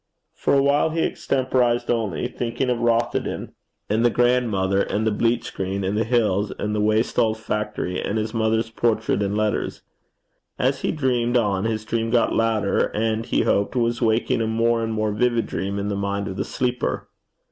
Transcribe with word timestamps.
For 0.33 0.55
a 0.55 0.63
while 0.63 0.89
he 0.89 1.01
extemporized 1.03 1.91
only, 1.91 2.27
thinking 2.27 2.71
of 2.71 2.79
Rothieden, 2.79 3.51
and 3.87 4.03
the 4.03 4.09
grandmother, 4.09 4.81
and 4.81 5.05
the 5.05 5.11
bleach 5.11 5.53
green, 5.53 5.83
and 5.83 5.95
the 5.95 6.03
hills, 6.03 6.51
and 6.57 6.73
the 6.73 6.81
waste 6.81 7.19
old 7.19 7.37
factory, 7.37 8.01
and 8.01 8.17
his 8.17 8.33
mother's 8.33 8.71
portrait 8.71 9.21
and 9.21 9.37
letters. 9.37 9.83
As 10.57 10.81
he 10.81 10.91
dreamed 10.91 11.37
on, 11.37 11.65
his 11.65 11.85
dream 11.85 12.09
got 12.09 12.33
louder, 12.33 12.87
and, 12.95 13.27
he 13.27 13.41
hoped, 13.43 13.75
was 13.75 14.01
waking 14.01 14.41
a 14.41 14.47
more 14.47 14.83
and 14.83 14.91
more 14.91 15.11
vivid 15.11 15.45
dream 15.45 15.77
in 15.77 15.89
the 15.89 15.95
mind 15.95 16.27
of 16.27 16.35
the 16.35 16.45
sleeper. 16.45 17.07